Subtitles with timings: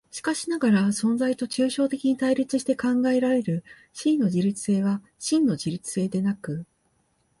[0.09, 3.63] しかしながら存在と抽象的に対立して考えられる
[4.03, 6.65] 思惟の自律性は真の自律性でなく、